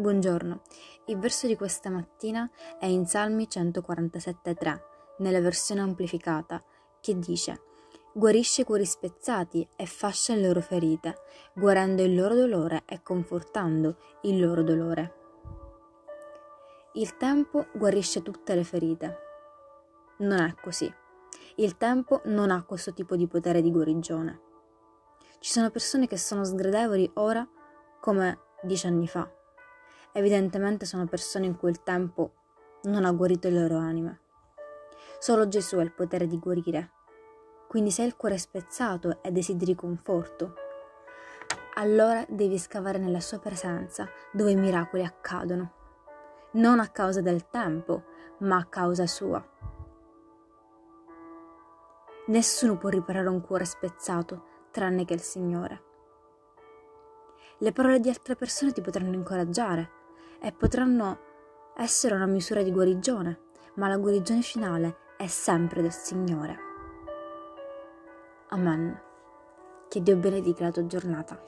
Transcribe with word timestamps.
Buongiorno, 0.00 0.62
il 1.08 1.18
verso 1.18 1.46
di 1.46 1.56
questa 1.56 1.90
mattina 1.90 2.50
è 2.78 2.86
in 2.86 3.04
Salmi 3.04 3.46
147.3, 3.46 4.80
nella 5.18 5.42
versione 5.42 5.82
amplificata, 5.82 6.64
che 7.02 7.18
dice 7.18 7.60
Guarisce 8.14 8.62
i 8.62 8.64
cuori 8.64 8.86
spezzati 8.86 9.68
e 9.76 9.84
fascia 9.84 10.34
le 10.34 10.46
loro 10.46 10.62
ferite, 10.62 11.16
guarendo 11.52 12.02
il 12.02 12.14
loro 12.14 12.34
dolore 12.34 12.84
e 12.86 13.02
confortando 13.02 13.98
il 14.22 14.40
loro 14.40 14.62
dolore. 14.62 15.14
Il 16.94 17.18
tempo 17.18 17.66
guarisce 17.74 18.22
tutte 18.22 18.54
le 18.54 18.64
ferite. 18.64 19.18
Non 20.20 20.40
è 20.40 20.54
così. 20.54 20.90
Il 21.56 21.76
tempo 21.76 22.22
non 22.24 22.50
ha 22.50 22.64
questo 22.64 22.94
tipo 22.94 23.16
di 23.16 23.26
potere 23.26 23.60
di 23.60 23.70
guarigione. 23.70 24.40
Ci 25.40 25.50
sono 25.50 25.68
persone 25.68 26.06
che 26.06 26.16
sono 26.16 26.42
sgradevoli 26.42 27.10
ora 27.16 27.46
come 28.00 28.38
dieci 28.62 28.86
anni 28.86 29.06
fa 29.06 29.30
Evidentemente 30.12 30.86
sono 30.86 31.06
persone 31.06 31.46
in 31.46 31.56
cui 31.56 31.70
il 31.70 31.82
tempo 31.82 32.34
non 32.84 33.04
ha 33.04 33.12
guarito 33.12 33.48
le 33.48 33.60
loro 33.60 33.78
anime. 33.78 34.20
Solo 35.18 35.46
Gesù 35.48 35.76
ha 35.76 35.82
il 35.82 35.92
potere 35.92 36.26
di 36.26 36.38
guarire. 36.38 36.92
Quindi 37.68 37.90
se 37.90 38.02
il 38.02 38.16
cuore 38.16 38.38
spezzato 38.38 39.22
e 39.22 39.30
desideri 39.30 39.74
conforto, 39.74 40.54
allora 41.74 42.24
devi 42.28 42.58
scavare 42.58 42.98
nella 42.98 43.20
sua 43.20 43.38
presenza 43.38 44.08
dove 44.32 44.50
i 44.50 44.56
miracoli 44.56 45.04
accadono. 45.04 45.72
Non 46.52 46.80
a 46.80 46.88
causa 46.88 47.20
del 47.20 47.48
tempo, 47.48 48.02
ma 48.38 48.56
a 48.56 48.64
causa 48.64 49.06
sua. 49.06 49.46
Nessuno 52.26 52.76
può 52.76 52.88
riparare 52.88 53.28
un 53.28 53.40
cuore 53.40 53.64
spezzato 53.64 54.44
tranne 54.70 55.04
che 55.04 55.14
il 55.14 55.20
Signore. 55.20 55.82
Le 57.58 57.72
parole 57.72 58.00
di 58.00 58.08
altre 58.08 58.36
persone 58.36 58.72
ti 58.72 58.80
potranno 58.80 59.14
incoraggiare, 59.14 59.90
e 60.40 60.52
potranno 60.52 61.18
essere 61.76 62.14
una 62.14 62.26
misura 62.26 62.62
di 62.62 62.72
guarigione, 62.72 63.40
ma 63.74 63.88
la 63.88 63.96
guarigione 63.96 64.42
finale 64.42 64.96
è 65.16 65.26
sempre 65.26 65.82
del 65.82 65.92
Signore. 65.92 66.58
Amen. 68.48 69.00
Che 69.88 70.02
Dio 70.02 70.16
benedica 70.16 70.64
la 70.64 70.72
tua 70.72 70.86
giornata. 70.86 71.40